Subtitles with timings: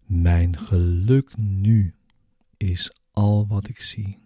[0.04, 1.94] Mijn geluk nu
[2.56, 4.23] is al wat ik zie.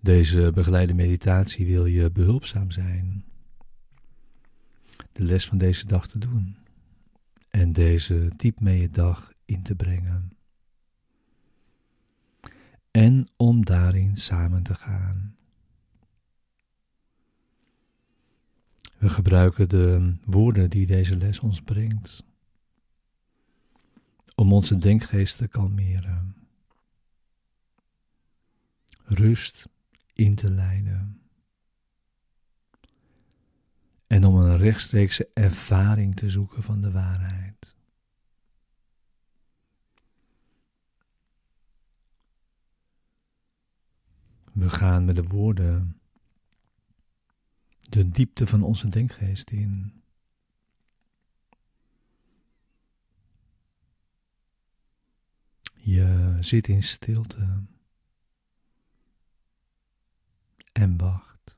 [0.00, 3.24] Deze begeleide meditatie wil je behulpzaam zijn.
[5.12, 6.56] De les van deze dag te doen.
[7.48, 10.32] En deze diep mee je dag in te brengen.
[12.90, 15.36] En om daarin samen te gaan.
[18.98, 22.24] We gebruiken de woorden die deze les ons brengt.
[24.34, 26.34] Om onze denkgeest te kalmeren.
[29.04, 29.68] Rust
[30.20, 31.20] in te leiden.
[34.06, 37.76] En om een rechtstreekse ervaring te zoeken van de waarheid.
[44.52, 46.00] We gaan met de woorden
[47.80, 50.02] de diepte van onze denkgeest in.
[55.74, 57.62] Je zit in stilte.
[60.80, 61.56] En wacht.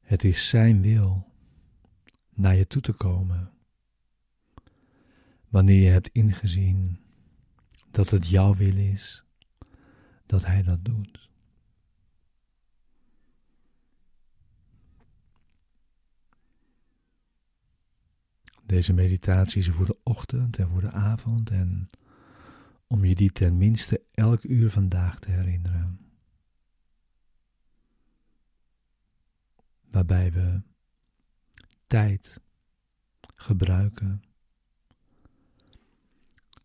[0.00, 1.32] Het is Zijn wil
[2.30, 3.52] naar je toe te komen.
[5.48, 6.98] Wanneer je hebt ingezien
[7.90, 9.24] dat het jouw wil is,
[10.26, 11.30] dat Hij dat doet.
[18.66, 21.90] Deze meditatie is voor de ochtend en voor de avond en
[22.86, 25.98] om je die tenminste elk uur vandaag te herinneren.
[29.90, 30.62] Waarbij we
[31.86, 32.40] tijd
[33.34, 34.22] gebruiken.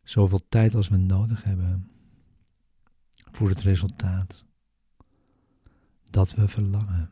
[0.04, 1.92] Zoveel tijd als we nodig hebben
[3.32, 4.46] voor het resultaat
[6.10, 7.10] dat we verlangen.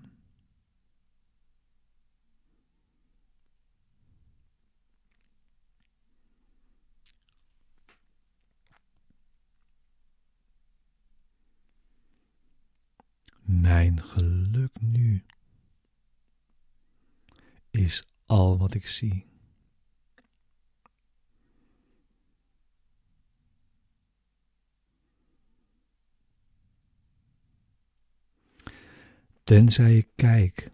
[13.48, 15.26] Mijn geluk nu
[17.70, 19.26] is al wat ik zie.
[29.44, 30.72] Tenzij ik kijk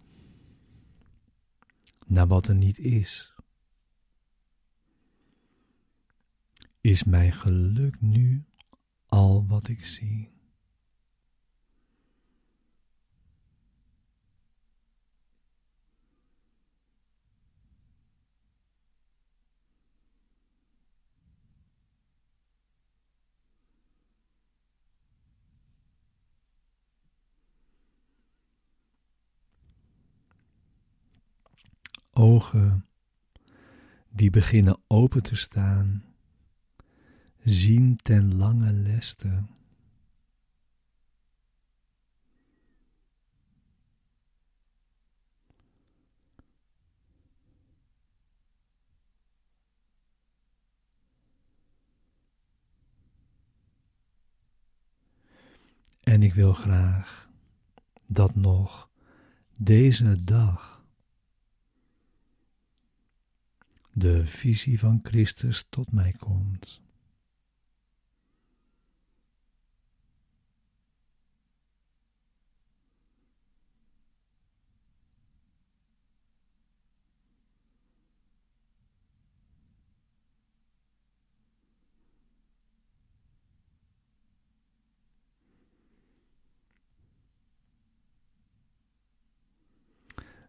[2.06, 3.34] naar wat er niet is,
[6.82, 8.46] is mijn geluk nu
[9.06, 10.32] al wat ik zie.
[32.14, 32.86] Ogen
[34.10, 36.04] die beginnen open te staan,
[37.44, 39.44] zien ten lange leste.
[56.04, 57.30] En ik wil graag
[58.06, 58.90] dat nog
[59.58, 60.73] deze dag
[63.94, 66.82] de visie van Christus tot mij komt.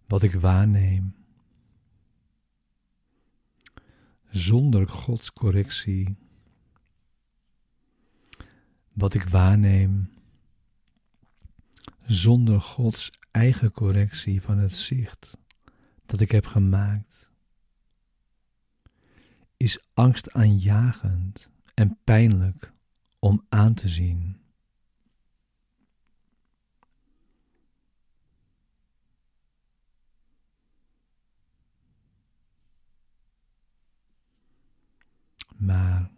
[0.06, 1.23] Wat ik waarneem
[4.34, 6.16] zonder Gods correctie.
[8.92, 10.10] Wat ik waarneem
[12.06, 15.38] zonder Gods eigen correctie van het zicht
[16.06, 17.30] dat ik heb gemaakt,
[19.56, 22.72] is angstaanjagend en pijnlijk
[23.18, 24.33] om aan te zien.
[35.64, 36.10] Maar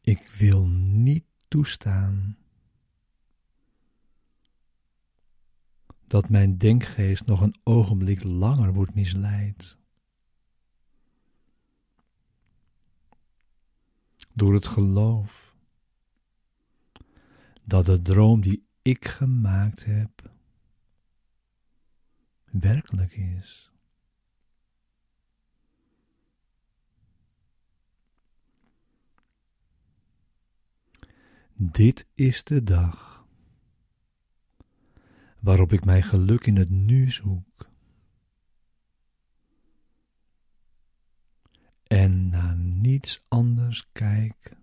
[0.00, 2.36] ik wil niet toestaan
[6.06, 9.76] dat mijn denkgeest nog een ogenblik langer wordt misleid.
[14.32, 15.56] Door het geloof
[17.62, 20.30] dat de droom die ik gemaakt heb
[22.44, 23.71] werkelijk is.
[31.54, 33.26] Dit is de dag
[35.42, 37.70] waarop ik mijn geluk in het nu zoek.
[41.86, 44.56] En naar niets anders kijk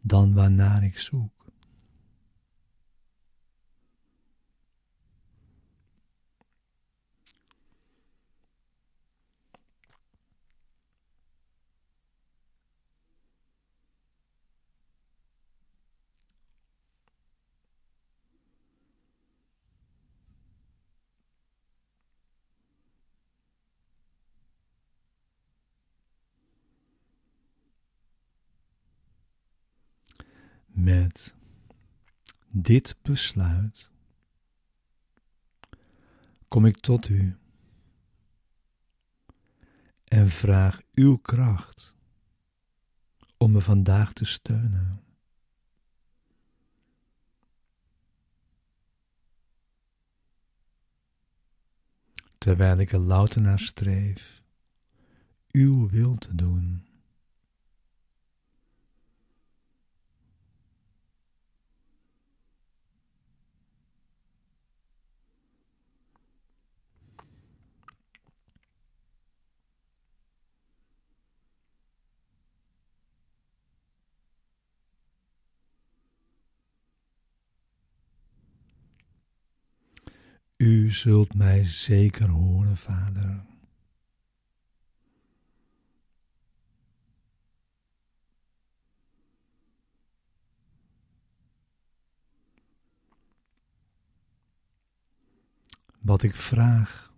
[0.00, 1.41] dan waarnaar ik zoek.
[30.72, 31.34] Met
[32.48, 33.90] dit besluit
[36.48, 37.36] kom ik tot u
[40.04, 41.94] en vraag uw kracht
[43.36, 45.04] om me vandaag te steunen.
[52.38, 54.42] Terwijl ik er louter naar streef
[55.50, 56.91] uw wil te doen.
[80.62, 83.44] U zult mij zeker horen, Vader.
[96.00, 97.12] Wat ik vraag,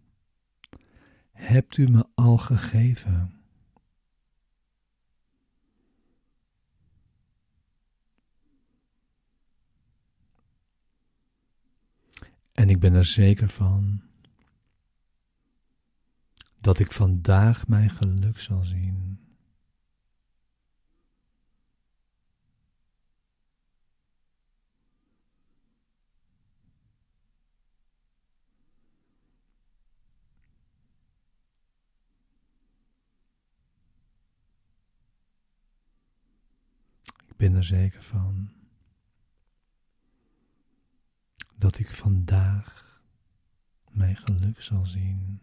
[1.32, 3.44] hebt u me al gegeven.
[12.54, 14.02] En ik ben er zeker van
[16.56, 19.18] dat ik vandaag mijn geluk zal zien.
[37.29, 38.63] Ik ben er zeker van
[41.58, 42.99] dat ik vandaag
[43.91, 45.41] mijn geluk zal zien.